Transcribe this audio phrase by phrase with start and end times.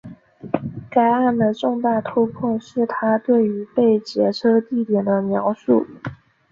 [0.89, 5.85] 该案的重大突破是她对于被劫车地点的描述。